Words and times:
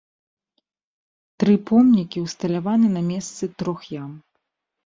Тры 1.43 1.53
помнікі 1.71 2.25
ўсталяваны 2.25 2.87
на 2.97 3.01
месцы 3.11 3.43
трох 3.61 3.81
ям. 4.03 4.11